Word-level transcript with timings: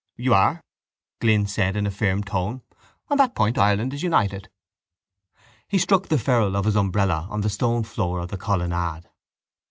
—You 0.17 0.33
are, 0.33 0.63
Glynn 1.19 1.45
said 1.45 1.75
in 1.75 1.85
a 1.85 1.91
firm 1.91 2.23
tone. 2.23 2.63
On 3.09 3.19
that 3.19 3.35
point 3.35 3.59
Ireland 3.59 3.93
is 3.93 4.01
united. 4.01 4.49
He 5.67 5.77
struck 5.77 6.07
the 6.07 6.17
ferrule 6.17 6.57
of 6.57 6.65
his 6.65 6.75
umbrella 6.75 7.27
on 7.29 7.41
the 7.41 7.51
stone 7.51 7.83
floor 7.83 8.17
of 8.17 8.29
the 8.29 8.37
colonnade. 8.37 9.07